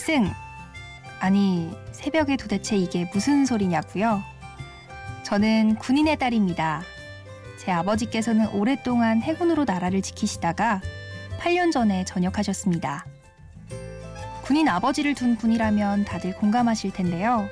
필승! 0.00 0.32
아니, 1.18 1.70
새벽에 1.92 2.38
도대체 2.38 2.74
이게 2.74 3.08
무슨 3.12 3.44
소리냐고요? 3.44 4.22
저는 5.24 5.74
군인의 5.76 6.16
딸입니다. 6.16 6.82
제 7.58 7.70
아버지께서는 7.70 8.48
오랫동안 8.48 9.20
해군으로 9.20 9.64
나라를 9.64 10.00
지키시다가 10.00 10.80
8년 11.38 11.70
전에 11.70 12.06
전역하셨습니다. 12.06 13.04
군인 14.42 14.68
아버지를 14.68 15.14
둔 15.14 15.36
군이라면 15.36 16.06
다들 16.06 16.34
공감하실 16.34 16.92
텐데요. 16.92 17.46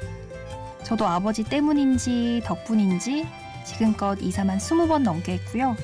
저도 0.84 1.06
아버지 1.06 1.44
때문인지 1.44 2.40
덕분인지 2.46 3.26
지금껏 3.64 4.18
이사만 4.22 4.56
20번 4.56 5.02
넘게 5.02 5.32
했고요. 5.34 5.76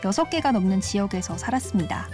6개가 0.00 0.52
넘는 0.52 0.80
지역에서 0.80 1.36
살았습니다. 1.36 2.08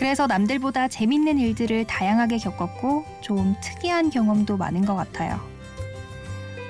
그래서 0.00 0.26
남들보다 0.26 0.88
재밌는 0.88 1.38
일들을 1.38 1.86
다양하게 1.86 2.38
겪었고 2.38 3.04
좀 3.20 3.54
특이한 3.62 4.08
경험도 4.08 4.56
많은 4.56 4.86
것 4.86 4.94
같아요. 4.94 5.38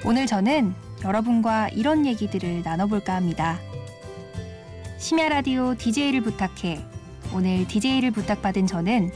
오늘 0.04 0.26
저는 0.26 0.74
여러분과 1.04 1.68
이런 1.68 2.06
얘기들을 2.06 2.62
나눠볼까 2.64 3.14
합니다. 3.14 3.60
심야 4.98 5.28
라디오 5.28 5.76
DJ를 5.76 6.22
부탁해. 6.22 6.84
오늘 7.32 7.68
DJ를 7.68 8.10
부탁받은 8.10 8.66
저는 8.66 9.12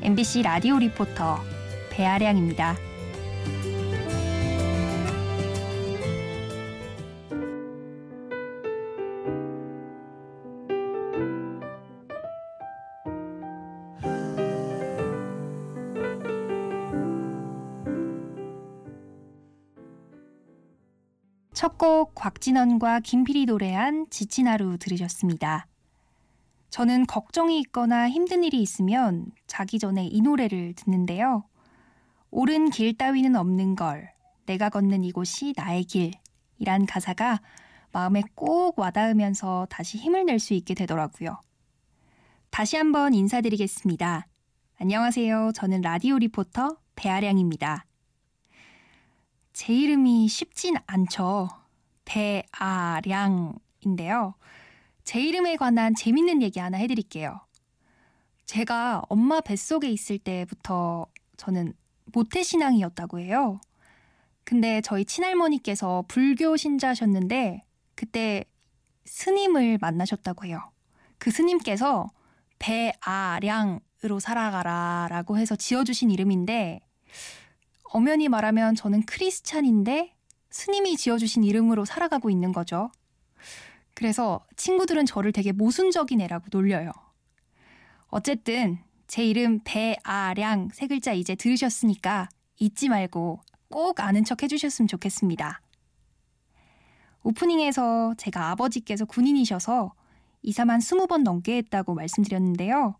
MBC 0.00 0.40
라디오 0.40 0.78
리포터 0.78 1.38
배아량입니다. 1.90 2.76
첫 21.64 21.78
곡 21.78 22.14
곽진원과 22.14 23.00
김필이 23.00 23.46
노래한 23.46 24.08
지친 24.10 24.48
하루 24.48 24.76
들으셨습니다. 24.76 25.66
저는 26.68 27.06
걱정이 27.06 27.58
있거나 27.60 28.06
힘든 28.10 28.44
일이 28.44 28.60
있으면 28.60 29.28
자기 29.46 29.78
전에 29.78 30.06
이 30.06 30.20
노래를 30.20 30.74
듣는데요. 30.74 31.44
옳은 32.30 32.68
길 32.68 32.94
따위는 32.98 33.34
없는 33.34 33.76
걸, 33.76 34.10
내가 34.44 34.68
걷는 34.68 35.04
이곳이 35.04 35.54
나의 35.56 35.84
길이란 35.84 36.84
가사가 36.86 37.40
마음에 37.92 38.22
꼭 38.34 38.78
와닿으면서 38.78 39.66
다시 39.70 39.96
힘을 39.96 40.26
낼 40.26 40.38
수 40.40 40.52
있게 40.52 40.74
되더라고요. 40.74 41.40
다시 42.50 42.76
한번 42.76 43.14
인사드리겠습니다. 43.14 44.26
안녕하세요. 44.76 45.52
저는 45.54 45.80
라디오 45.80 46.18
리포터 46.18 46.76
배아량입니다. 46.94 47.86
제 49.54 49.72
이름이 49.72 50.28
쉽진 50.28 50.74
않죠. 50.86 51.48
배아량인데요. 52.04 53.54
제 55.04 55.20
이름에 55.22 55.56
관한 55.56 55.94
재밌는 55.94 56.42
얘기 56.42 56.58
하나 56.58 56.76
해드릴게요. 56.76 57.40
제가 58.46 59.04
엄마 59.08 59.40
뱃속에 59.40 59.88
있을 59.88 60.18
때부터 60.18 61.06
저는 61.36 61.72
모태신앙이었다고 62.06 63.20
해요. 63.20 63.60
근데 64.42 64.80
저희 64.80 65.04
친할머니께서 65.04 66.04
불교 66.08 66.56
신자셨는데 66.56 67.64
그때 67.94 68.44
스님을 69.04 69.78
만나셨다고 69.80 70.46
해요. 70.46 70.60
그 71.18 71.30
스님께서 71.30 72.08
배아량으로 72.58 74.18
살아가라 74.20 75.06
라고 75.10 75.38
해서 75.38 75.54
지어주신 75.54 76.10
이름인데 76.10 76.80
엄연히 77.94 78.28
말하면 78.28 78.74
저는 78.74 79.02
크리스찬인데 79.02 80.16
스님이 80.50 80.96
지어주신 80.96 81.44
이름으로 81.44 81.84
살아가고 81.84 82.28
있는 82.28 82.50
거죠. 82.50 82.90
그래서 83.94 84.44
친구들은 84.56 85.06
저를 85.06 85.30
되게 85.30 85.52
모순적인 85.52 86.20
애라고 86.20 86.46
놀려요. 86.50 86.90
어쨌든 88.08 88.78
제 89.06 89.24
이름 89.24 89.60
배아량 89.62 90.70
세 90.72 90.88
글자 90.88 91.12
이제 91.12 91.36
들으셨으니까 91.36 92.28
잊지 92.58 92.88
말고 92.88 93.38
꼭 93.70 94.00
아는 94.00 94.24
척 94.24 94.42
해주셨으면 94.42 94.88
좋겠습니다. 94.88 95.60
오프닝에서 97.22 98.14
제가 98.18 98.50
아버지께서 98.50 99.04
군인이셔서 99.04 99.94
이사만 100.42 100.80
20번 100.80 101.22
넘게 101.22 101.58
했다고 101.58 101.94
말씀드렸는데요. 101.94 102.96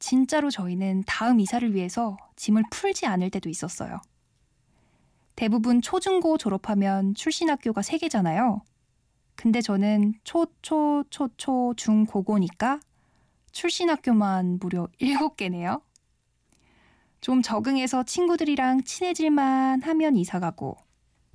진짜로 0.00 0.50
저희는 0.50 1.04
다음 1.06 1.38
이사를 1.38 1.72
위해서 1.74 2.16
짐을 2.34 2.64
풀지 2.70 3.06
않을 3.06 3.30
때도 3.30 3.48
있었어요. 3.48 4.00
대부분 5.36 5.80
초중고 5.80 6.38
졸업하면 6.38 7.14
출신 7.14 7.48
학교가 7.48 7.82
3개잖아요. 7.82 8.62
근데 9.36 9.60
저는 9.60 10.14
초, 10.24 10.46
초, 10.62 11.04
초, 11.10 11.28
초, 11.36 11.74
중, 11.76 12.04
고고니까 12.04 12.80
출신 13.52 13.88
학교만 13.88 14.58
무려 14.60 14.88
7개네요. 15.00 15.82
좀 17.20 17.42
적응해서 17.42 18.02
친구들이랑 18.02 18.82
친해질만 18.82 19.82
하면 19.82 20.16
이사 20.16 20.40
가고 20.40 20.76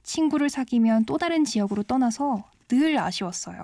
친구를 0.03 0.49
사귀면 0.49 1.05
또 1.05 1.17
다른 1.17 1.45
지역으로 1.45 1.83
떠나서 1.83 2.43
늘 2.67 2.97
아쉬웠어요. 2.97 3.63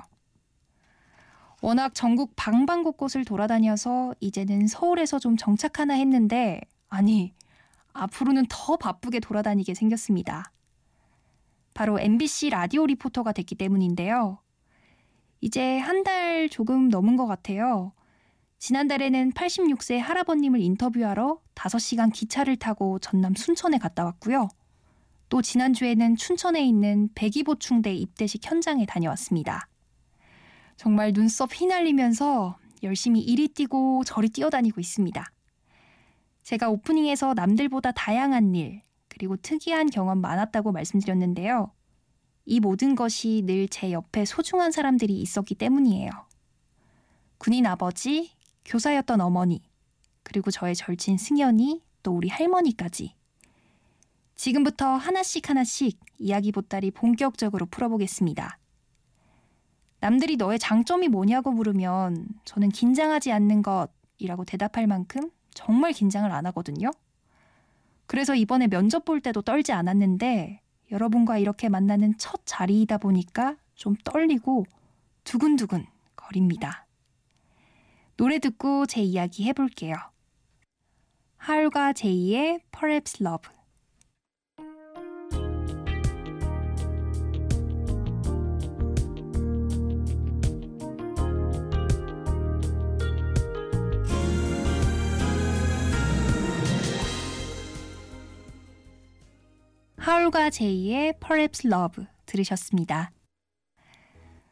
워낙 1.62 1.94
전국 1.94 2.34
방방곳곳을 2.36 3.24
돌아다녀서 3.24 4.16
이제는 4.20 4.68
서울에서 4.68 5.20
좀 5.20 5.38
정착하나 5.38 5.94
했는데 5.94 6.60
아니 6.90 7.34
앞으로는 7.94 8.48
더 8.50 8.78
바쁘게 8.78 9.20
돌아다니게 9.20 9.74
생겼습니다. 9.76 10.52
바로 11.74 12.00
MBC 12.00 12.50
라디오 12.50 12.86
리포터가 12.86 13.32
됐기 13.32 13.56
때문인데요. 13.56 14.40
이제 15.40 15.78
한 15.80 16.04
달 16.04 16.50
조금 16.50 16.90
넘은 16.90 17.16
것 17.16 17.28
같아요. 17.28 17.94
지난달에는 18.58 19.32
86세 19.32 19.98
할아버님을 19.98 20.60
인터뷰하러 20.62 21.40
5시간 21.56 22.12
기차를 22.12 22.58
타고 22.58 23.00
전남 23.00 23.36
순천에 23.36 23.78
갔다 23.78 24.04
왔고요. 24.04 24.50
또 25.30 25.42
지난주에는 25.42 26.16
춘천에 26.16 26.64
있는 26.66 27.10
백이보충대 27.16 27.94
입대식 27.94 28.46
현장에 28.46 28.86
다녀왔습니다. 28.86 29.68
정말 30.82 31.14
눈썹 31.14 31.52
휘날리면서 31.54 32.58
열심히 32.82 33.22
이리 33.22 33.48
뛰고 33.50 34.02
저리 34.04 34.30
뛰어다니고 34.30 34.82
있습니다. 34.82 35.24
제가 36.42 36.70
오프닝에서 36.70 37.36
남들보다 37.36 37.92
다양한 37.92 38.56
일, 38.56 38.82
그리고 39.08 39.38
특이한 39.38 39.92
경험 39.92 40.22
많았다고 40.22 40.72
말씀드렸는데요. 40.72 41.72
이 42.46 42.60
모든 42.60 42.96
것이 42.96 43.44
늘 43.46 43.68
제 43.68 43.92
옆에 43.92 44.26
소중한 44.26 44.72
사람들이 44.72 45.22
있었기 45.22 45.54
때문이에요. 45.54 46.10
군인 47.38 47.68
아버지, 47.68 48.32
교사였던 48.66 49.22
어머니, 49.22 49.62
그리고 50.24 50.50
저의 50.50 50.76
절친 50.76 51.20
승연이, 51.20 51.84
또 52.02 52.12
우리 52.14 52.28
할머니까지. 52.28 53.14
지금부터 54.34 54.96
하나씩 54.96 55.48
하나씩 55.48 56.00
이야기 56.18 56.52
보따리 56.52 56.90
본격적으로 56.90 57.68
풀어보겠습니다. 57.68 58.58
남들이 60.02 60.36
너의 60.36 60.58
장점이 60.58 61.08
뭐냐고 61.10 61.52
물으면 61.52 62.28
저는 62.44 62.70
긴장하지 62.70 63.32
않는 63.32 63.62
것이라고 63.62 64.46
대답할 64.46 64.88
만큼 64.88 65.30
정말 65.54 65.94
긴장을 65.94 66.30
안 66.30 66.46
하거든요. 66.48 66.90
그래서 68.08 68.36
이번에 68.36 68.68
면접 68.68 69.06
볼 69.06 69.22
때도 69.22 69.44
떨지 69.44 69.72
않았는데 69.72 70.60
여러분과 70.92 71.38
이렇게 71.38 71.70
만나는 71.70 72.18
첫 72.18 72.42
자리이다 72.46 72.98
보니까 72.98 73.56
좀 73.76 73.96
떨리고 74.04 74.66
두근두근 75.24 75.86
거립니다. 76.16 76.88
노래 78.18 78.40
듣고 78.40 78.88
제 78.88 79.02
이야기 79.02 79.46
해볼게요. 79.46 79.96
하울과 81.38 81.94
제이의 81.94 82.60
Perhaps 82.72 83.24
Love 83.24 83.56
하울과 100.12 100.50
제이의 100.50 101.14
Perhaps 101.22 101.68
Love 101.68 102.06
들으셨습니다. 102.26 103.12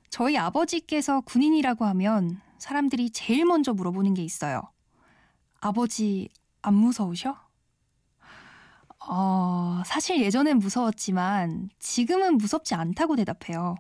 저희 0.10 0.38
아버지께서 0.38 1.20
군인이라고 1.20 1.84
하면 1.84 2.40
사람들이 2.60 3.10
제일 3.10 3.44
먼저 3.44 3.74
물어보는 3.74 4.14
게 4.14 4.24
있어요. 4.24 4.62
아버지 5.60 6.30
안 6.62 6.76
무서우셔? 6.76 7.36
어, 9.06 9.84
사실 9.86 10.22
예전엔 10.22 10.60
무서웠지만 10.60 11.70
지금은 11.78 12.38
무섭지 12.38 12.74
않다고 12.76 13.18
대답해요. 13.18 13.76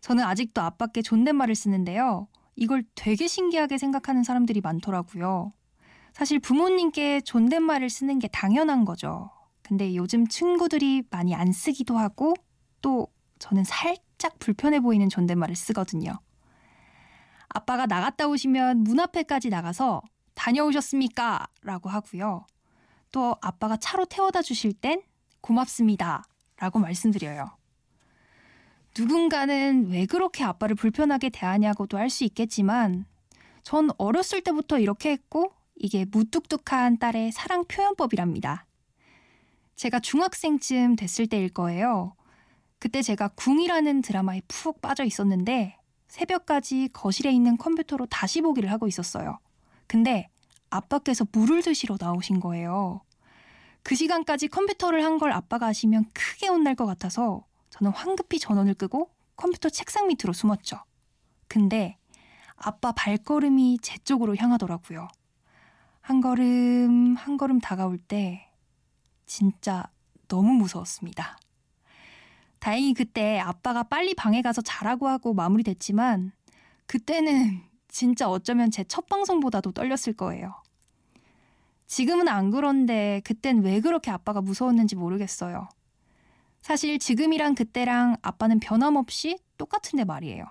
저는 0.00 0.24
아직도 0.24 0.60
아빠께 0.60 1.02
존댓말을 1.02 1.54
쓰는데요. 1.54 2.26
이걸 2.56 2.82
되게 2.96 3.28
신기하게 3.28 3.78
생각하는 3.78 4.24
사람들이 4.24 4.60
많더라고요. 4.60 5.52
사실 6.14 6.40
부모님께 6.40 7.20
존댓말을 7.20 7.90
쓰는 7.90 8.18
게 8.18 8.26
당연한 8.26 8.84
거죠. 8.84 9.30
근데 9.66 9.96
요즘 9.96 10.28
친구들이 10.28 11.02
많이 11.10 11.34
안 11.34 11.50
쓰기도 11.50 11.98
하고 11.98 12.34
또 12.80 13.08
저는 13.40 13.64
살짝 13.64 14.38
불편해 14.38 14.78
보이는 14.78 15.08
존댓말을 15.08 15.56
쓰거든요. 15.56 16.12
아빠가 17.48 17.86
나갔다 17.86 18.28
오시면 18.28 18.84
문 18.84 19.00
앞에까지 19.00 19.48
나가서 19.48 20.02
다녀오셨습니까? 20.34 21.48
라고 21.62 21.88
하고요. 21.88 22.46
또 23.10 23.34
아빠가 23.40 23.76
차로 23.76 24.04
태워다 24.04 24.42
주실 24.42 24.72
땐 24.72 25.02
고맙습니다. 25.40 26.22
라고 26.58 26.78
말씀드려요. 26.78 27.50
누군가는 28.96 29.88
왜 29.90 30.06
그렇게 30.06 30.44
아빠를 30.44 30.76
불편하게 30.76 31.30
대하냐고도 31.30 31.98
할 31.98 32.08
수 32.08 32.22
있겠지만 32.22 33.04
전 33.64 33.90
어렸을 33.98 34.42
때부터 34.42 34.78
이렇게 34.78 35.10
했고 35.10 35.50
이게 35.74 36.04
무뚝뚝한 36.04 36.98
딸의 37.00 37.32
사랑 37.32 37.64
표현법이랍니다. 37.64 38.64
제가 39.76 40.00
중학생쯤 40.00 40.96
됐을 40.96 41.26
때일 41.26 41.50
거예요. 41.50 42.14
그때 42.78 43.02
제가 43.02 43.28
궁이라는 43.28 44.02
드라마에 44.02 44.42
푹 44.48 44.80
빠져 44.80 45.04
있었는데 45.04 45.76
새벽까지 46.08 46.90
거실에 46.92 47.30
있는 47.32 47.56
컴퓨터로 47.56 48.06
다시 48.06 48.40
보기를 48.40 48.70
하고 48.70 48.86
있었어요. 48.86 49.38
근데 49.86 50.28
아빠께서 50.70 51.26
물을 51.32 51.62
드시러 51.62 51.96
나오신 52.00 52.40
거예요. 52.40 53.02
그 53.82 53.94
시간까지 53.94 54.48
컴퓨터를 54.48 55.04
한 55.04 55.18
걸 55.18 55.32
아빠가 55.32 55.66
아시면 55.68 56.04
크게 56.12 56.48
혼날 56.48 56.74
것 56.74 56.86
같아서 56.86 57.44
저는 57.70 57.92
황급히 57.92 58.38
전원을 58.38 58.74
끄고 58.74 59.10
컴퓨터 59.36 59.68
책상 59.68 60.08
밑으로 60.08 60.32
숨었죠. 60.32 60.78
근데 61.48 61.96
아빠 62.56 62.92
발걸음이 62.92 63.78
제 63.82 63.98
쪽으로 63.98 64.34
향하더라고요. 64.36 65.08
한 66.00 66.20
걸음, 66.20 67.14
한 67.16 67.36
걸음 67.36 67.60
다가올 67.60 67.98
때 67.98 68.45
진짜 69.26 69.84
너무 70.28 70.52
무서웠습니다. 70.54 71.38
다행히 72.58 72.94
그때 72.94 73.38
아빠가 73.38 73.82
빨리 73.82 74.14
방에 74.14 74.42
가서 74.42 74.62
자라고 74.62 75.08
하고 75.08 75.34
마무리됐지만 75.34 76.32
그때는 76.86 77.62
진짜 77.88 78.28
어쩌면 78.28 78.70
제 78.70 78.84
첫 78.84 79.06
방송보다도 79.06 79.72
떨렸을 79.72 80.14
거예요. 80.16 80.54
지금은 81.86 82.28
안 82.28 82.50
그런데 82.50 83.20
그땐 83.24 83.62
왜 83.62 83.80
그렇게 83.80 84.10
아빠가 84.10 84.40
무서웠는지 84.40 84.96
모르겠어요. 84.96 85.68
사실 86.60 86.98
지금이랑 86.98 87.54
그때랑 87.54 88.16
아빠는 88.22 88.58
변함없이 88.58 89.38
똑같은데 89.56 90.04
말이에요. 90.04 90.44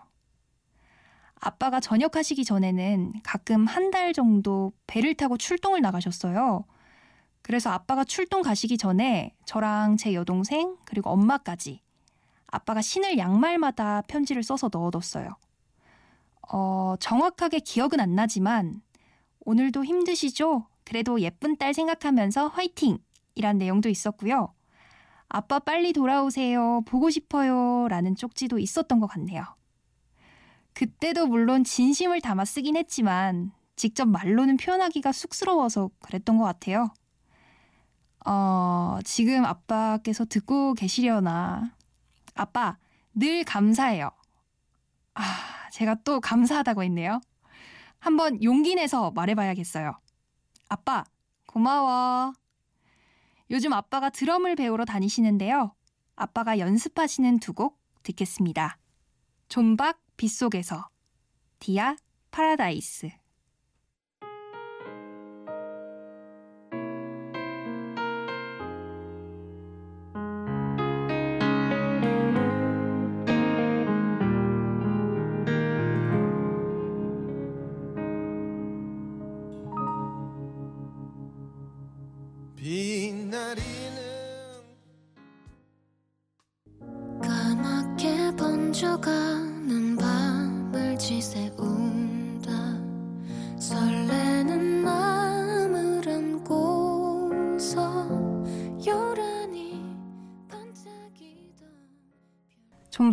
아빠가 1.42 1.80
전역하시기 1.81 2.45
전에는 2.45 3.13
가끔 3.24 3.66
한 3.66 3.92
달 3.92 4.13
정도 4.13 4.72
배를 4.88 5.13
타고 5.16 5.38
출동을 5.38 5.81
나가셨어요. 5.81 6.66
그래서 7.46 7.70
아빠가 7.70 8.04
출동 8.04 8.42
가시기 8.42 8.76
전에 8.76 9.36
저랑 9.46 9.98
제 9.98 10.16
여동생 10.16 10.78
그리고 10.84 11.12
엄마까지 11.12 11.80
아빠가 12.48 12.82
신을 12.82 13.20
양말마다 13.20 14.02
편지를 14.08 14.42
써서 14.42 14.68
넣어뒀어요. 14.74 15.30
어, 16.52 16.96
정확하게 17.00 17.60
기억은 17.60 18.00
안 18.00 18.16
나지만 18.16 18.82
오늘도 19.42 19.86
힘드시죠? 19.86 20.66
그래도 20.86 21.22
예쁜 21.22 21.56
딸 21.56 21.76
생각하면서 21.76 22.48
화이팅! 22.48 22.98
이란 23.36 23.60
내용도 23.60 23.90
있었고요. 23.90 24.52
아빠 25.30 25.60
빨리 25.60 25.94
돌아오세요. 25.94 26.82
보고 26.88 27.12
싶어요. 27.12 27.88
라는 27.90 28.16
쪽지도 28.16 28.58
있었던 28.58 29.00
것 29.00 29.06
같네요. 29.06 29.44
그때도 30.74 31.28
물론 31.28 31.64
진심을 31.64 32.22
담아 32.22 32.44
쓰긴 32.46 32.76
했지만 32.76 33.52
직접 33.76 34.08
말로는 34.08 34.58
표현하기가 34.58 35.12
쑥스러워서 35.12 35.92
그랬던 36.00 36.40
것 36.40 36.44
같아요. 36.46 36.92
어, 38.25 39.00
지금 39.04 39.45
아빠께서 39.45 40.25
듣고 40.25 40.74
계시려나. 40.74 41.72
아빠, 42.36 42.77
늘 43.13 43.44
감사해요. 43.44 44.10
아, 45.13 45.22
제가 45.72 45.95
또 46.04 46.19
감사하다고 46.19 46.83
했네요. 46.83 47.22
한번 48.00 48.42
용기 48.44 48.75
내서 48.75 49.12
말해봐야겠어요. 49.12 49.94
아빠, 50.69 51.04
고마워. 51.48 52.33
요즘 53.51 53.74
아빠가 53.74 54.10
드럼을 54.10 54.56
배우러 54.56 54.86
다니시는데요. 54.86 55.74
아빠가 56.16 56.60
연습하시는 56.60 57.39
두 57.39 57.54
곡 57.54 57.80
듣겠습니다. 58.04 58.77
존박 59.50 60.00
빗속에서 60.18 60.88
디아 61.60 61.95
파라다이스 62.31 63.10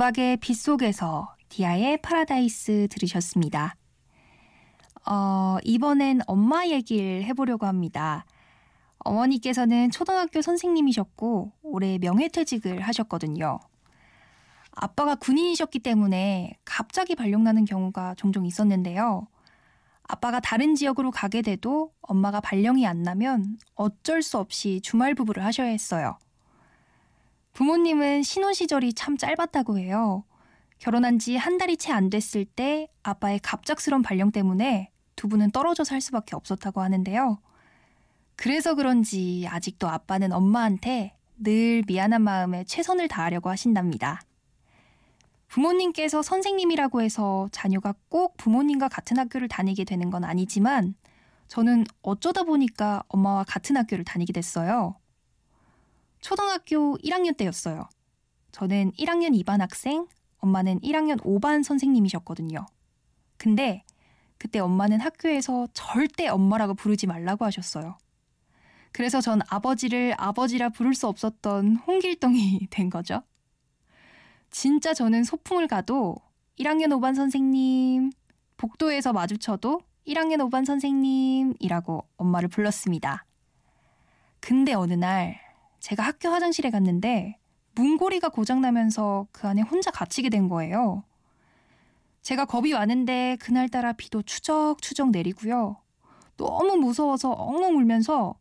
존박의 0.03 0.39
빗속에서 0.39 1.37
디아의 1.49 1.99
파라다이스 2.03 2.89
들으셨습니다. 2.91 3.77
어, 5.07 5.59
이번엔 5.63 6.23
엄마 6.27 6.67
얘기를 6.67 7.23
해보려고 7.23 7.67
합니다. 7.67 8.25
어머니께서는 8.99 9.93
초등학교 9.93 10.43
선생님이셨고 10.43 11.53
올해 11.63 11.99
명예퇴직을 11.99 12.81
하셨거든요. 12.81 13.61
아빠가 14.73 15.15
군인이셨기 15.15 15.79
때문에 15.79 16.55
갑자기 16.65 17.15
발령나는 17.15 17.65
경우가 17.65 18.17
종종 18.17 18.45
있었는데요. 18.45 19.29
아빠가 20.03 20.41
다른 20.41 20.75
지역으로 20.75 21.13
가게 21.13 21.43
돼도 21.43 21.93
엄마가 22.01 22.41
발령이 22.41 22.89
안 22.89 23.03
나면 23.03 23.57
어쩔 23.77 24.23
수 24.23 24.39
없이 24.39 24.81
주말 24.83 25.15
부부를 25.15 25.45
하셔야 25.45 25.69
했어요. 25.69 26.19
부모님은 27.53 28.23
신혼 28.23 28.55
시절이 28.55 28.95
참 28.95 29.17
짧았다고 29.17 29.79
해요. 29.79 30.25
결혼한 30.79 31.19
지 31.19 31.37
한 31.37 31.59
달이 31.59 31.77
채 31.77 31.93
안 31.93 32.11
됐을 32.11 32.45
때 32.45 32.89
아빠의 33.03 33.39
갑작스런 33.41 34.03
발령 34.03 34.33
때문에 34.33 34.91
두 35.17 35.29
분은 35.29 35.51
떨어져 35.51 35.85
살 35.85 36.01
수밖에 36.01 36.35
없었다고 36.35 36.81
하는데요. 36.81 37.39
그래서 38.37 38.75
그런지 38.75 39.47
아직도 39.49 39.89
아빠는 39.89 40.33
엄마한테 40.33 41.15
늘 41.37 41.83
미안한 41.87 42.23
마음에 42.23 42.65
최선을 42.65 43.09
다하려고 43.09 43.51
하신답니다. 43.51 44.23
부모님께서 45.49 46.23
선생님이라고 46.23 47.03
해서 47.03 47.49
자녀가 47.53 47.95
꼭 48.09 48.37
부모님과 48.39 48.89
같은 48.89 49.19
학교를 49.19 49.49
다니게 49.49 49.85
되는 49.85 50.11
건 50.11 50.25
아니지만 50.25 50.95
저는 51.47 51.85
어쩌다 52.01 52.43
보니까 52.45 53.03
엄마와 53.09 53.45
같은 53.45 53.77
학교를 53.77 54.05
다니게 54.05 54.33
됐어요. 54.33 54.97
초등학교 56.23 56.97
1학년 56.99 57.37
때였어요. 57.37 57.89
저는 58.53 58.93
1학년 58.93 59.39
2반 59.43 59.59
학생, 59.59 60.07
엄마는 60.39 60.81
1학년 60.81 61.21
5반 61.21 61.63
선생님이셨거든요. 61.63 62.65
근데 63.37 63.85
그때 64.39 64.59
엄마는 64.61 65.01
학교에서 65.01 65.67
절대 65.75 66.29
엄마라고 66.29 66.75
부르지 66.75 67.07
말라고 67.07 67.45
하셨어요. 67.45 67.99
그래서 68.93 69.21
전 69.21 69.41
아버지를 69.49 70.15
아버지라 70.17 70.69
부를 70.69 70.95
수 70.95 71.07
없었던 71.09 71.77
홍길동이 71.77 72.69
된 72.71 72.89
거죠. 72.89 73.23
진짜 74.51 74.95
저는 74.95 75.25
소풍을 75.25 75.67
가도 75.67 76.17
1학년 76.59 76.89
5반 76.89 77.15
선생님, 77.17 78.13
복도에서 78.59 79.13
마주쳐도 79.13 79.81
1학년 80.07 80.37
5반 80.49 80.67
선생님이라고 80.67 82.07
엄마를 82.17 82.49
불렀습니다. 82.49 83.25
근데 84.41 84.75
어느 84.75 84.93
날 84.93 85.41
제가 85.83 86.05
학교 86.05 86.29
화장실에 86.29 86.71
갔는데 86.71 87.39
문고리가 87.75 88.29
고장나면서 88.29 89.27
그 89.33 89.49
안에 89.49 89.63
혼자 89.63 89.91
갇히게 89.91 90.29
된 90.31 90.49
거예요. 90.49 91.03
제가 92.23 92.45
겁이 92.45 92.73
많은데 92.73 93.37
그날따라 93.41 93.93
비도 93.95 94.23
추적추적 94.23 95.11
내리고요. 95.11 95.77
너무 96.37 96.77
무서워서 96.77 97.33
엉엉 97.33 97.77
울면서 97.79 98.37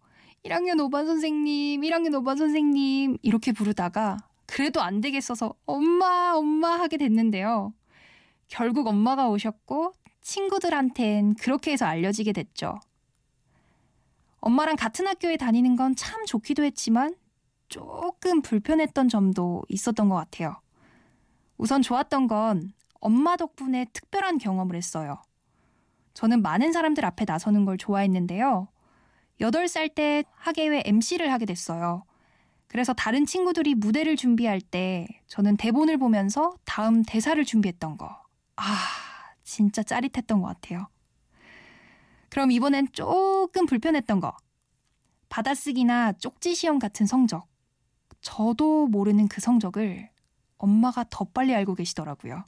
1학년 0.45 0.75
5반 0.77 1.07
선생님, 1.07 1.81
1학년 1.81 2.10
5반 2.10 2.38
선생님 2.38 3.17
이렇게 3.24 3.51
부르다가 3.51 4.17
그래도 4.45 4.81
안 4.81 5.01
되겠어서 5.01 5.55
엄마, 5.65 6.33
엄마 6.36 6.79
하게 6.79 6.98
됐는데요. 6.98 7.74
결국 8.50 8.86
엄마가 8.86 9.29
오셨고 9.29 9.93
친구들한텐 10.21 11.33
그렇게 11.36 11.71
해서 11.71 11.86
알려지게 11.88 12.33
됐죠. 12.33 12.79
엄마랑 14.41 14.75
같은 14.75 15.07
학교에 15.07 15.38
다니는 15.38 15.75
건 15.75 15.95
참 15.95 16.24
좋기도 16.25 16.63
했지만 16.63 17.15
조금 17.71 18.41
불편했던 18.41 19.07
점도 19.07 19.63
있었던 19.69 20.09
것 20.09 20.15
같아요. 20.15 20.59
우선 21.57 21.81
좋았던 21.81 22.27
건 22.27 22.73
엄마 22.99 23.37
덕분에 23.37 23.85
특별한 23.93 24.37
경험을 24.39 24.75
했어요. 24.75 25.21
저는 26.13 26.41
많은 26.41 26.73
사람들 26.73 27.05
앞에 27.05 27.23
나서는 27.25 27.63
걸 27.63 27.77
좋아했는데요. 27.77 28.67
8살 29.39 29.95
때 29.95 30.23
학예회 30.35 30.83
MC를 30.85 31.31
하게 31.31 31.45
됐어요. 31.45 32.03
그래서 32.67 32.93
다른 32.93 33.25
친구들이 33.25 33.75
무대를 33.75 34.17
준비할 34.17 34.59
때 34.59 35.07
저는 35.27 35.55
대본을 35.55 35.97
보면서 35.97 36.53
다음 36.65 37.03
대사를 37.03 37.43
준비했던 37.43 37.97
거. 37.97 38.21
아, 38.57 38.63
진짜 39.43 39.81
짜릿했던 39.81 40.41
것 40.41 40.47
같아요. 40.47 40.87
그럼 42.29 42.51
이번엔 42.51 42.89
조금 42.91 43.65
불편했던 43.65 44.19
거. 44.19 44.35
받아쓰기나 45.29 46.13
쪽지 46.13 46.53
시험 46.53 46.77
같은 46.77 47.05
성적. 47.05 47.50
저도 48.21 48.87
모르는 48.87 49.27
그 49.27 49.41
성적을 49.41 50.09
엄마가 50.57 51.05
더 51.09 51.25
빨리 51.25 51.55
알고 51.55 51.75
계시더라고요. 51.75 52.43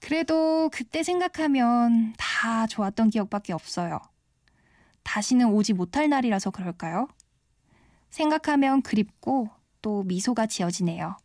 그래도 0.00 0.70
그때 0.72 1.02
생각하면 1.02 2.14
다 2.16 2.66
좋았던 2.66 3.10
기억밖에 3.10 3.52
없어요. 3.52 4.00
다시는 5.02 5.46
오지 5.50 5.74
못할 5.74 6.08
날이라서 6.08 6.50
그럴까요? 6.50 7.08
생각하면 8.10 8.82
그립고 8.82 9.50
또 9.82 10.02
미소가 10.04 10.46
지어지네요. 10.46 11.16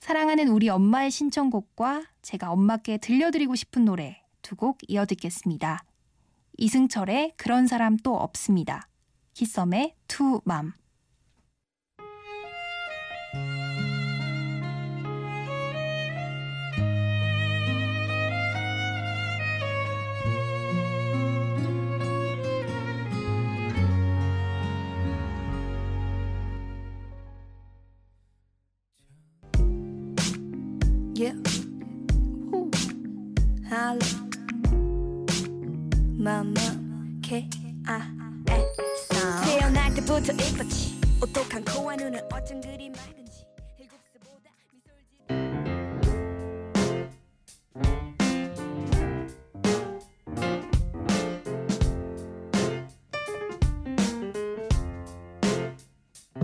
사랑하는 0.00 0.48
우리 0.48 0.68
엄마의 0.68 1.10
신청곡과 1.10 2.04
제가 2.22 2.50
엄마께 2.50 2.98
들려드리고 2.98 3.54
싶은 3.54 3.84
노래 3.84 4.22
두 4.42 4.56
곡 4.56 4.78
이어 4.88 5.06
듣겠습니다. 5.06 5.84
이승철의 6.58 7.34
그런 7.36 7.66
사람 7.66 7.96
또 7.96 8.16
없습니다. 8.16 8.88
키썸의 9.34 9.94
투맘. 10.08 10.74
Yeah. 31.22 31.38
Woo. 32.50 32.68
Hello. 33.70 34.00
Mama 36.18 36.66
K 37.22 37.48
I 37.86 38.00
S. 38.48 39.08
태어날 39.44 39.94
때부터 39.94 40.32
이뻤지. 40.32 41.00
오똑한 41.22 41.64
코와 41.64 41.94
눈은 41.94 42.18
어쩜 42.32 42.60
그리 42.60 42.90
맑은지. 42.90 43.46
일곱 43.78 44.00
살보다 44.10 44.50
미솔지. 44.72 45.22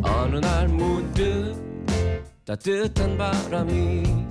어느 0.05 0.37
날 0.37 0.69
문득 0.69 1.57
따뜻한 2.45 3.19
바람이 3.19 4.28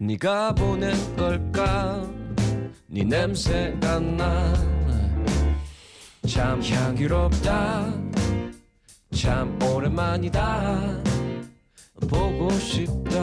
네가 0.00 0.54
보낸 0.54 0.92
걸까? 1.16 2.10
네 2.88 3.04
냄새가 3.04 4.00
나 4.00 4.80
참 6.26 6.62
향기롭다. 6.62 7.92
참 9.12 9.58
오랜만이다. 9.62 11.02
보고 12.08 12.50
싶다. 12.50 13.20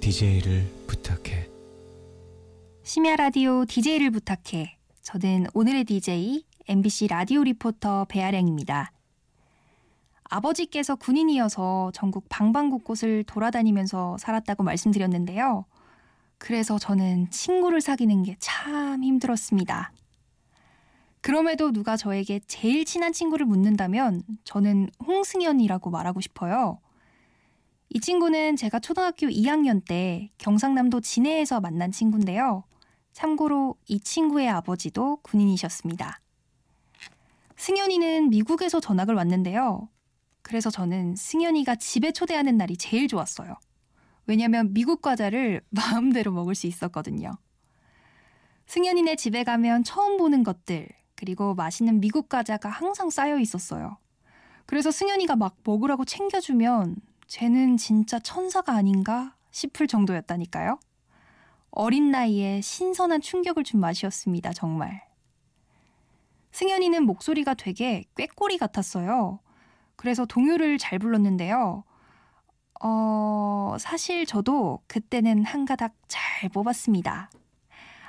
DJ를 0.00 0.64
부탁해. 0.86 1.48
심야 2.82 3.16
라디오 3.16 3.64
DJ를 3.66 4.10
부탁해. 4.10 4.76
저는 5.02 5.46
오늘의 5.54 5.84
DJ 5.84 6.42
MBC 6.68 7.06
라디오 7.08 7.44
리포터 7.44 8.06
배아량입니다. 8.08 8.90
아버지께서 10.28 10.96
군인이어서 10.96 11.92
전국 11.94 12.26
방방곳곳을 12.28 13.24
돌아다니면서 13.24 14.18
살았다고 14.18 14.62
말씀드렸는데요. 14.64 15.64
그래서 16.38 16.78
저는 16.78 17.30
친구를 17.30 17.80
사귀는 17.80 18.22
게 18.24 18.36
참 18.38 19.02
힘들었습니다. 19.02 19.92
그럼에도 21.20 21.72
누가 21.72 21.96
저에게 21.96 22.40
제일 22.46 22.84
친한 22.84 23.12
친구를 23.12 23.46
묻는다면 23.46 24.22
저는 24.44 24.90
홍승연이라고 25.04 25.90
말하고 25.90 26.20
싶어요. 26.20 26.78
이 27.90 28.00
친구는 28.00 28.56
제가 28.56 28.78
초등학교 28.78 29.26
2학년 29.26 29.84
때 29.84 30.30
경상남도 30.38 31.00
진해에서 31.00 31.60
만난 31.60 31.90
친구인데요. 31.90 32.64
참고로 33.12 33.76
이 33.88 33.98
친구의 34.00 34.48
아버지도 34.48 35.18
군인이셨습니다. 35.22 36.20
승연이는 37.56 38.28
미국에서 38.30 38.80
전학을 38.80 39.14
왔는데요. 39.14 39.88
그래서 40.46 40.70
저는 40.70 41.16
승연이가 41.16 41.74
집에 41.74 42.12
초대하는 42.12 42.56
날이 42.56 42.76
제일 42.76 43.08
좋았어요. 43.08 43.56
왜냐면 44.28 44.72
미국 44.72 45.02
과자를 45.02 45.60
마음대로 45.70 46.30
먹을 46.30 46.54
수 46.54 46.68
있었거든요. 46.68 47.32
승연이네 48.68 49.16
집에 49.16 49.42
가면 49.42 49.82
처음 49.82 50.16
보는 50.16 50.44
것들, 50.44 50.88
그리고 51.16 51.56
맛있는 51.56 51.98
미국 51.98 52.28
과자가 52.28 52.68
항상 52.68 53.10
쌓여 53.10 53.40
있었어요. 53.40 53.96
그래서 54.66 54.92
승연이가 54.92 55.34
막 55.34 55.56
먹으라고 55.64 56.04
챙겨주면 56.04 56.94
쟤는 57.26 57.76
진짜 57.76 58.20
천사가 58.20 58.72
아닌가 58.72 59.34
싶을 59.50 59.88
정도였다니까요. 59.88 60.78
어린 61.72 62.12
나이에 62.12 62.60
신선한 62.60 63.20
충격을 63.20 63.64
준 63.64 63.80
맛이었습니다, 63.80 64.52
정말. 64.52 65.02
승연이는 66.52 67.04
목소리가 67.04 67.54
되게 67.54 68.04
꾀꼬리 68.16 68.58
같았어요. 68.58 69.40
그래서 69.96 70.24
동요를 70.24 70.78
잘 70.78 70.98
불렀는데요. 70.98 71.84
어, 72.82 73.76
사실 73.78 74.26
저도 74.26 74.80
그때는 74.86 75.44
한 75.44 75.64
가닥 75.64 75.94
잘 76.08 76.48
뽑았습니다. 76.50 77.30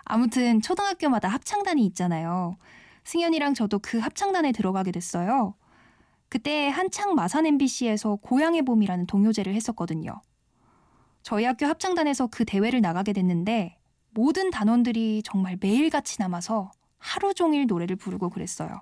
아무튼 0.03 0.61
초등학교마다 0.61 1.27
합창단이 1.29 1.85
있잖아요. 1.87 2.57
승연이랑 3.03 3.53
저도 3.53 3.79
그 3.79 3.99
합창단에 3.99 4.51
들어가게 4.51 4.91
됐어요. 4.91 5.55
그때 6.29 6.67
한창 6.67 7.15
마산 7.15 7.45
MBC에서 7.45 8.17
고향의 8.17 8.63
봄이라는 8.63 9.07
동요제를 9.07 9.53
했었거든요. 9.55 10.21
저희 11.23 11.45
학교 11.45 11.65
합창단에서 11.65 12.27
그 12.27 12.45
대회를 12.45 12.81
나가게 12.81 13.13
됐는데 13.13 13.77
모든 14.11 14.49
단원들이 14.49 15.21
정말 15.23 15.57
매일같이 15.59 16.17
남아서 16.19 16.71
하루 16.97 17.33
종일 17.33 17.67
노래를 17.67 17.95
부르고 17.95 18.29
그랬어요. 18.29 18.81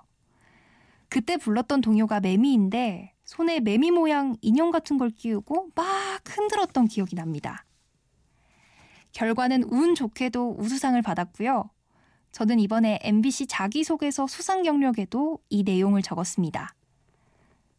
그때 1.08 1.36
불렀던 1.36 1.80
동요가 1.80 2.20
매미인데 2.20 3.12
손에 3.24 3.60
매미 3.60 3.90
모양 3.90 4.36
인형 4.40 4.70
같은 4.70 4.98
걸 4.98 5.10
끼우고 5.10 5.70
막 5.74 5.86
흔들었던 6.24 6.86
기억이 6.88 7.16
납니다. 7.16 7.64
결과는 9.12 9.64
운 9.70 9.94
좋게도 9.94 10.56
우수상을 10.58 11.00
받았고요. 11.02 11.70
저는 12.32 12.60
이번에 12.60 12.98
MBC 13.02 13.46
자기소개서 13.46 14.26
수상 14.26 14.62
경력에도 14.62 15.38
이 15.48 15.62
내용을 15.62 16.02
적었습니다. 16.02 16.74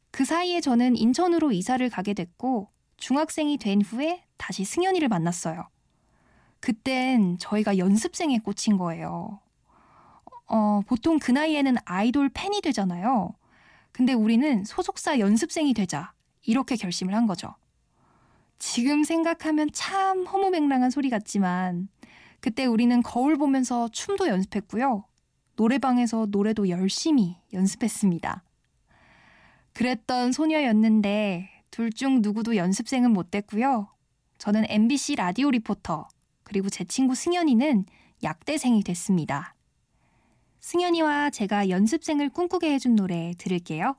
그 0.10 0.26
사이에 0.26 0.62
저는 0.62 0.96
인천으로 0.96 1.52
이사를 1.52 1.88
가게 1.90 2.16
됐고 2.16 2.70
중학생이 2.98 3.58
된 3.58 3.82
후에 3.82 4.26
다시 4.38 4.64
승연이를 4.64 5.10
만났어요. 5.10 5.70
그땐 6.60 7.38
저희가 7.38 7.78
연습생에 7.78 8.40
꽂힌 8.40 8.78
거예요. 8.78 9.40
어, 10.48 10.82
보통 10.88 11.20
그 11.20 11.32
나이에는 11.32 11.76
아이돌 11.86 12.30
팬이 12.30 12.62
되잖아요. 12.62 13.34
근데 13.92 14.14
우리는 14.14 14.64
소속사 14.64 15.20
연습생이 15.20 15.74
되자. 15.74 16.14
이렇게 16.46 16.76
결심을 16.76 17.14
한 17.14 17.28
거죠. 17.28 17.56
지금 18.60 19.04
생각하면 19.04 19.70
참 19.74 20.26
허무맹랑한 20.26 20.90
소리 20.90 21.10
같지만 21.10 21.90
그때 22.40 22.66
우리는 22.66 23.02
거울 23.04 23.36
보면서 23.38 23.88
춤도 23.90 24.28
연습했고요. 24.28 25.04
노래방에서 25.56 26.28
노래도 26.30 26.70
열심히 26.70 27.38
연습했습니다. 27.54 28.44
그랬던 29.74 30.32
소녀였는데 30.32 31.50
둘 31.72 31.92
중 31.92 32.22
누구도 32.22 32.56
연습생은 32.56 33.12
못 33.12 33.30
됐고요. 33.32 33.90
저는 34.38 34.66
MBC 34.70 35.16
라디오 35.16 35.52
리포터 35.52 36.08
그리고 36.44 36.70
제 36.70 36.84
친구 36.84 37.14
승연이는 37.16 37.86
약대생이 38.24 38.84
됐습니다. 38.84 39.56
승연이와 40.60 41.30
제가 41.30 41.70
연습생을 41.70 42.30
꿈꾸게 42.30 42.72
해준 42.74 42.96
노래 42.96 43.34
들을게요. 43.38 43.96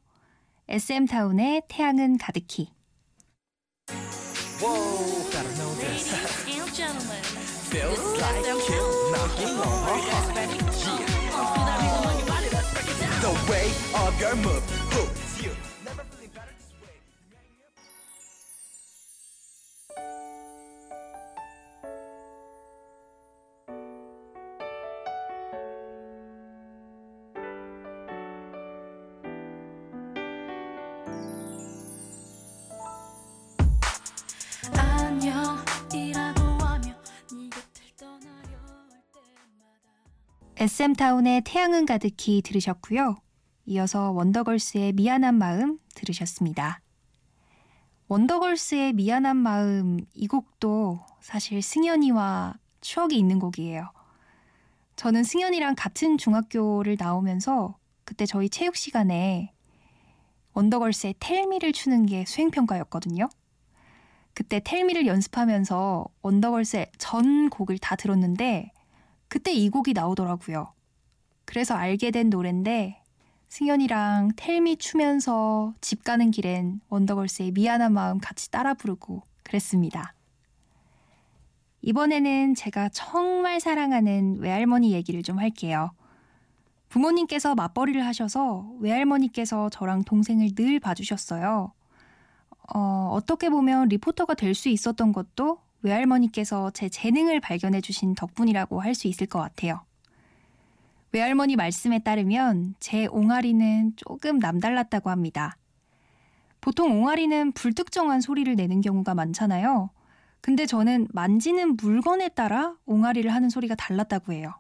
SM타운의 0.69 1.63
태양은 1.69 2.19
가득히. 2.19 2.71
SM타운의 40.81 41.43
태양은 41.45 41.87
가득히 41.87 42.41
들으셨고요. 42.41 43.17
이어서 43.67 44.13
원더걸스의 44.13 44.93
미안한 44.93 45.35
마음 45.35 45.81
들으셨습니다. 45.97 46.81
원더걸스의 48.07 48.93
미안한 48.93 49.39
마음 49.39 49.99
이 50.15 50.29
곡도 50.29 51.01
사실 51.21 51.63
승현이와 51.63 52.55
추억이 52.81 53.19
있는 53.19 53.41
곡이에요. 53.41 53.91
저는 54.95 55.25
승현이랑 55.25 55.75
같은 55.77 56.17
중학교를 56.17 56.97
나오면서 56.97 57.77
그때 58.05 58.25
저희 58.25 58.49
체육 58.49 58.77
시간에 58.77 59.53
원더걸스의 60.53 61.17
텔미를 61.19 61.73
추는 61.73 62.07
게 62.07 62.25
수행평가였거든요. 62.25 63.29
그때 64.33 64.61
텔미를 64.63 65.09
연습하면서 65.09 66.07
원더걸스의 66.23 66.93
전 66.99 67.51
곡을 67.51 67.79
다 67.79 67.97
들었는데 67.97 68.71
그때 69.29 69.53
이 69.53 69.69
곡이 69.71 69.93
나오더라고요. 69.93 70.73
그래서 71.45 71.75
알게 71.75 72.11
된 72.11 72.31
노랜데 72.31 73.03
승현이랑 73.49 74.33
텔미 74.37 74.77
추면서 74.77 75.75
집 75.81 76.05
가는 76.05 76.31
길엔 76.31 76.81
원더걸스의 76.89 77.53
미안한 77.53 77.93
마음 77.93 78.19
같이 78.19 78.51
따라 78.51 78.75
부르고 78.75 79.23
그랬습니다. 79.43 80.15
이번에는 81.81 82.55
제가 82.55 82.91
정말 82.91 83.61
사랑하는 83.61 84.39
외할머니 84.41 84.93
얘기를 84.93 85.23
좀 85.23 85.39
할게요. 85.39 85.91
부모님께서 86.89 87.55
맞벌이를 87.55 88.05
하셔서 88.05 88.71
외할머니께서 88.81 89.69
저랑 89.71 90.05
동생을 90.05 90.55
늘 90.55 90.81
봐주셨어요. 90.81 91.73
어, 92.75 93.09
어떻게 93.13 93.49
보면 93.49 93.89
리포터가 93.89 94.35
될 94.35 94.55
수 94.55 94.69
있었던 94.69 95.13
것도 95.13 95.61
외할머니께서 95.83 96.71
제 96.71 96.89
재능을 96.89 97.41
발견해 97.41 97.81
주신 97.81 98.15
덕분이라고 98.15 98.81
할 98.81 98.95
수 98.95 99.07
있을 99.09 99.27
것 99.27 99.39
같아요. 99.41 99.81
외할머니 101.13 101.57
말씀에 101.57 102.01
따르면 102.01 102.75
제 102.81 103.07
옹알이는 103.07 103.95
조금 103.97 104.39
남달랐다고 104.39 105.09
합니다. 105.11 105.57
보통 106.61 107.01
옹알이는 107.01 107.53
불특정한 107.53 108.21
소리를 108.21 108.55
내는 108.57 108.81
경우가 108.81 109.15
많잖아요. 109.15 109.91
근데 110.41 110.67
저는 110.67 111.09
만지는 111.13 111.77
물건에 111.77 112.29
따라 112.29 112.77
옹알이를 112.87 113.33
하는 113.33 113.49
소리가 113.49 113.75
달랐다고 113.75 114.33
해요. 114.33 114.53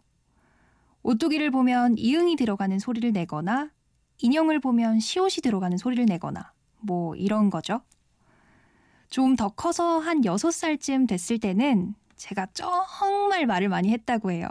오뚜기를 1.02 1.50
보면 1.50 1.96
이응이 1.98 2.36
들어가는 2.36 2.78
소리를 2.78 3.12
내거나 3.12 3.70
인형을 4.20 4.60
보면 4.60 5.00
시옷이 5.00 5.36
들어가는 5.42 5.76
소리를 5.78 6.04
내거나 6.06 6.52
뭐 6.80 7.14
이런 7.14 7.50
거죠. 7.50 7.82
좀 9.10 9.36
더 9.36 9.48
커서 9.48 9.98
한 9.98 10.22
6살쯤 10.22 11.08
됐을 11.08 11.38
때는 11.38 11.94
제가 12.16 12.46
정말 12.52 13.46
말을 13.46 13.68
많이 13.68 13.90
했다고 13.92 14.30
해요. 14.32 14.48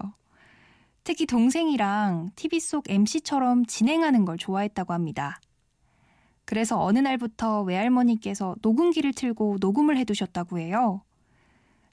특히 1.03 1.25
동생이랑 1.25 2.31
TV 2.35 2.59
속 2.59 2.89
MC처럼 2.89 3.65
진행하는 3.65 4.25
걸 4.25 4.37
좋아했다고 4.37 4.93
합니다. 4.93 5.39
그래서 6.45 6.81
어느 6.81 6.99
날부터 6.99 7.61
외할머니께서 7.63 8.55
녹음기를 8.61 9.13
틀고 9.13 9.57
녹음을 9.59 9.97
해두셨다고 9.97 10.59
해요. 10.59 11.01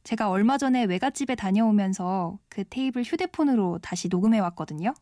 제가 0.04 0.30
얼마 0.30 0.58
전에 0.58 0.84
외갓집에 0.84 1.34
다녀오면서 1.34 2.38
그 2.48 2.64
테이블 2.64 3.02
휴대폰으로 3.02 3.78
다시 3.82 4.08
녹음해 4.08 4.38
왔거든요. 4.38 4.94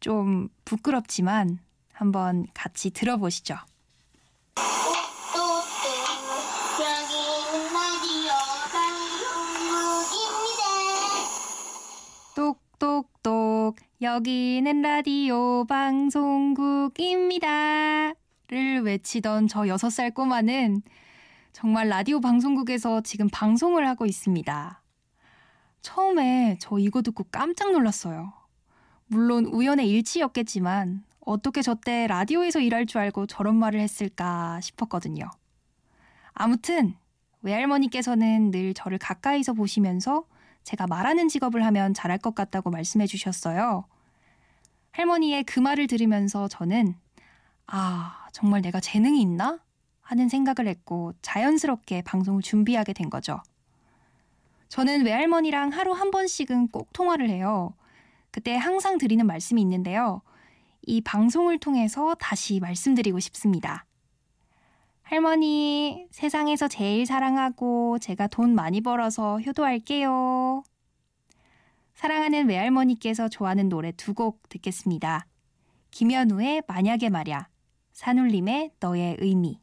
좀 0.00 0.48
부끄럽지만 0.64 1.58
한번 1.92 2.46
같이 2.52 2.90
들어보시죠. 2.90 3.56
여기는 14.02 14.82
라디오 14.82 15.64
방송국입니다. 15.66 17.44
를 18.48 18.82
외치던 18.82 19.46
저 19.46 19.60
6살 19.60 20.12
꼬마는 20.12 20.82
정말 21.52 21.88
라디오 21.88 22.20
방송국에서 22.20 23.02
지금 23.02 23.28
방송을 23.28 23.86
하고 23.86 24.04
있습니다. 24.04 24.82
처음에 25.80 26.56
저 26.60 26.78
이거 26.78 27.02
듣고 27.02 27.24
깜짝 27.30 27.70
놀랐어요. 27.70 28.32
물론 29.06 29.46
우연의 29.46 29.88
일치였겠지만 29.88 31.04
어떻게 31.20 31.62
저때 31.62 32.08
라디오에서 32.08 32.58
일할 32.60 32.86
줄 32.86 33.00
알고 33.00 33.26
저런 33.26 33.56
말을 33.56 33.78
했을까 33.78 34.60
싶었거든요. 34.60 35.30
아무튼 36.32 36.96
외할머니께서는 37.42 38.50
늘 38.50 38.74
저를 38.74 38.98
가까이서 38.98 39.52
보시면서 39.52 40.24
제가 40.64 40.86
말하는 40.86 41.28
직업을 41.28 41.64
하면 41.66 41.94
잘할 41.94 42.18
것 42.18 42.34
같다고 42.34 42.70
말씀해 42.70 43.06
주셨어요. 43.06 43.84
할머니의 44.92 45.44
그 45.44 45.60
말을 45.60 45.86
들으면서 45.86 46.48
저는 46.48 46.94
아, 47.66 48.26
정말 48.32 48.62
내가 48.62 48.80
재능이 48.80 49.20
있나? 49.20 49.60
하는 50.00 50.28
생각을 50.28 50.68
했고 50.68 51.14
자연스럽게 51.22 52.02
방송을 52.02 52.42
준비하게 52.42 52.92
된 52.92 53.08
거죠. 53.08 53.40
저는 54.68 55.06
외할머니랑 55.06 55.70
하루 55.70 55.92
한 55.92 56.10
번씩은 56.10 56.68
꼭 56.68 56.92
통화를 56.92 57.30
해요. 57.30 57.74
그때 58.30 58.54
항상 58.54 58.98
드리는 58.98 59.24
말씀이 59.26 59.60
있는데요. 59.62 60.20
이 60.82 61.00
방송을 61.00 61.58
통해서 61.58 62.14
다시 62.16 62.60
말씀드리고 62.60 63.18
싶습니다. 63.20 63.86
할머니, 65.04 66.06
세상에서 66.10 66.66
제일 66.68 67.06
사랑하고 67.06 67.98
제가 68.00 68.26
돈 68.26 68.54
많이 68.54 68.80
벌어서 68.80 69.38
효도할게요. 69.40 70.62
사랑하는 71.94 72.48
외할머니께서 72.48 73.28
좋아하는 73.28 73.68
노래 73.68 73.92
두 73.92 74.14
곡 74.14 74.48
듣겠습니다. 74.48 75.26
김현우의 75.90 76.62
만약에 76.66 77.08
말야, 77.10 77.48
산울림의 77.92 78.72
너의 78.80 79.16
의미. 79.20 79.60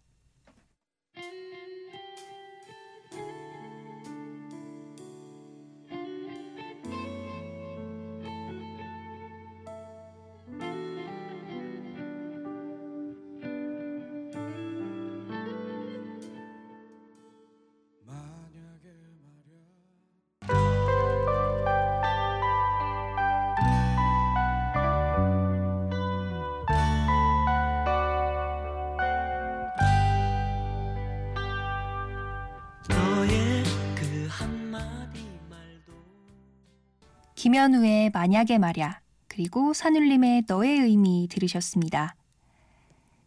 김현우의 37.51 38.11
만약에 38.11 38.59
말야, 38.59 39.01
그리고 39.27 39.73
산울림의 39.73 40.45
너의 40.47 40.79
의미 40.79 41.27
들으셨습니다. 41.29 42.15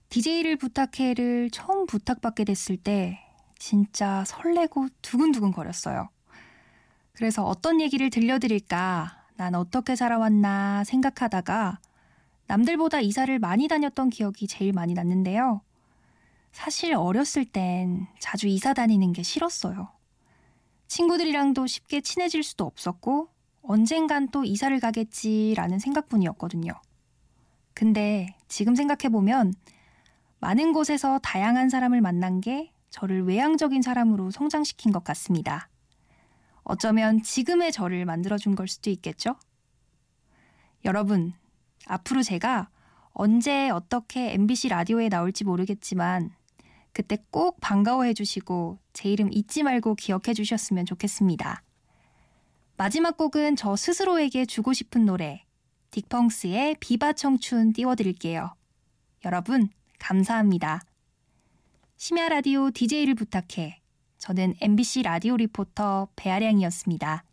DJ를 0.09 0.57
부탁해를 0.57 1.51
처음 1.51 1.85
부탁받게 1.85 2.45
됐을 2.45 2.79
때 2.79 3.21
진짜 3.59 4.25
설레고 4.25 4.89
두근두근 5.03 5.53
거렸어요. 5.53 6.09
그래서 7.13 7.45
어떤 7.45 7.83
얘기를 7.83 8.09
들려드릴까, 8.09 9.27
난 9.37 9.55
어떻게 9.55 9.95
살아왔나 9.95 10.85
생각하다가 10.85 11.79
남들보다 12.47 13.01
이사를 13.01 13.39
많이 13.39 13.69
다녔던 13.69 14.09
기억이 14.09 14.47
제일 14.47 14.73
많이 14.73 14.95
났는데요. 14.95 15.61
사실 16.51 16.95
어렸을 16.95 17.45
땐 17.45 18.07
자주 18.21 18.49
이사 18.49 18.73
다니는 18.73 19.13
게 19.13 19.23
싫었어요. 19.23 19.91
친구들이랑도 20.87 21.67
쉽게 21.67 22.01
친해질 22.01 22.43
수도 22.43 22.65
없었고, 22.65 23.34
언젠간 23.67 24.29
또 24.29 24.45
이사를 24.45 24.79
가겠지라는 24.79 25.79
생각뿐이었거든요. 25.79 26.73
근데 27.73 28.37
지금 28.47 28.75
생각해보면 28.75 29.55
많은 30.39 30.73
곳에서 30.73 31.19
다양한 31.21 31.71
사람을 31.71 32.01
만난 32.01 32.41
게 32.41 32.73
저를 32.91 33.25
외향적인 33.25 33.83
사람으로 33.83 34.31
성장시킨 34.31 34.93
것 34.93 35.03
같습니다. 35.03 35.69
어쩌면 36.63 37.23
지금의 37.23 37.73
저를 37.73 38.05
만들어준 38.05 38.55
걸 38.55 38.69
수도 38.69 38.91
있겠죠? 38.91 39.37
여러분, 40.85 41.33
앞으로 41.87 42.23
제가 42.23 42.69
언제 43.13 43.71
어떻게 43.71 44.33
MBC 44.35 44.69
라디오에 44.69 45.09
나올지 45.09 45.45
모르겠지만 45.45 46.31
그때 46.93 47.19
꼭 47.31 47.59
반가워해 47.61 48.15
주시고 48.15 48.79
제 48.93 49.09
이름 49.09 49.33
잊지 49.33 49.63
말고 49.63 49.95
기억해 49.95 50.35
주셨으면 50.35 50.87
좋겠습니다. 50.87 51.63
마지막 52.77 53.17
곡은 53.17 53.55
저 53.57 53.77
스스로에게 53.77 54.47
주고 54.47 54.73
싶은 54.73 55.05
노래 55.05 55.45
딕펑스의 55.93 56.77
비바 56.81 57.13
청춘 57.13 57.73
띄워드릴게요. 57.73 58.53
여러분, 59.25 59.69
감사합니다. 60.01 60.83
심야 61.97 62.29
라디오 62.29 62.71
DJ를 62.73 63.15
부탁해. 63.15 63.81
저는 64.19 64.55
MBC 64.61 65.03
라디오 65.03 65.37
리포터 65.37 66.09
배아량이었습니다. 66.17 67.25